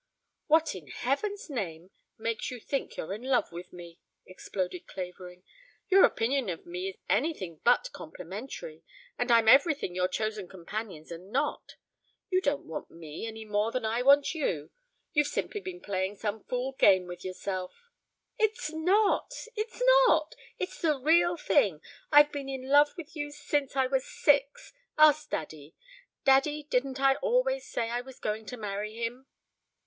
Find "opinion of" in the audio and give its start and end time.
6.05-6.65